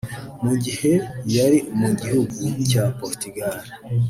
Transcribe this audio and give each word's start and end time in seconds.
Mu 0.45 0.53
gihe 0.63 0.91
yari 1.35 1.59
mu 1.79 1.89
gihugu 1.99 2.35
cya 2.69 2.83
Portugal 2.99 3.55